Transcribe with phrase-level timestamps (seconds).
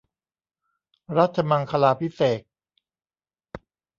[1.17, 2.41] รัชมังคลาภิเษก